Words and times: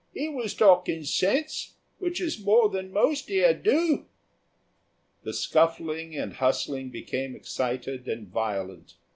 'E 0.15 0.29
was 0.29 0.55
talking 0.55 1.03
sense, 1.03 1.75
which 1.99 2.19
is 2.19 2.43
more 2.43 2.69
than 2.69 2.91
most 2.91 3.27
here 3.29 3.53
do." 3.53 4.07
The 5.21 5.31
scuffling 5.31 6.15
and 6.15 6.33
hustling 6.33 6.89
became 6.89 7.35
excited 7.35 8.07
and 8.07 8.27
violent. 8.27 8.95